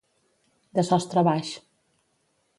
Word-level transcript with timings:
De 0.79 0.85
sostre 0.87 1.25
baix. 1.29 1.53